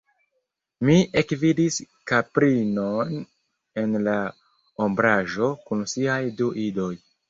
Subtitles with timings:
[0.87, 1.77] Mi ekvidis
[2.13, 3.15] kaprinon
[3.85, 4.19] en la
[4.89, 6.95] ombraĵo kun siaj du idoj.